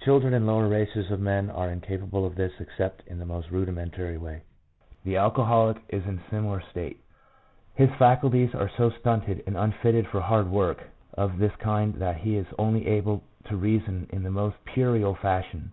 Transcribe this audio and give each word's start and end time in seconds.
Children 0.00 0.34
and 0.34 0.44
lower 0.44 0.66
races 0.66 1.08
of 1.12 1.20
men 1.20 1.50
are 1.50 1.70
incapable 1.70 2.26
of 2.26 2.34
this 2.34 2.52
except 2.58 3.06
in 3.06 3.20
the 3.20 3.24
most 3.24 3.48
rudi 3.52 3.70
mentary 3.70 4.18
way. 4.18 4.42
The 5.04 5.16
alcoholic 5.18 5.76
is 5.88 6.04
in 6.04 6.18
a 6.18 6.30
similar 6.30 6.60
state; 6.72 6.98
his 7.76 7.88
faculties 7.90 8.56
are 8.56 8.72
so 8.76 8.90
stunted 8.90 9.44
and 9.46 9.56
unfitted 9.56 10.08
for 10.08 10.20
hard 10.20 10.50
work 10.50 10.82
of 11.14 11.38
this 11.38 11.54
kind 11.60 11.94
that 11.94 12.16
he 12.16 12.36
is 12.36 12.46
only 12.58 12.88
able 12.88 13.22
to 13.44 13.56
reason 13.56 14.08
in 14.10 14.24
the 14.24 14.32
most 14.32 14.56
puerile 14.64 15.14
fashion. 15.14 15.72